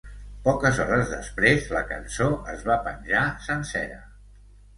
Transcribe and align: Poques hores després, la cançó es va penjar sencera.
Poques 0.45 0.77
hores 0.85 1.11
després, 1.11 1.67
la 1.75 1.83
cançó 1.91 2.31
es 2.55 2.65
va 2.71 2.79
penjar 2.89 3.23
sencera. 3.51 4.01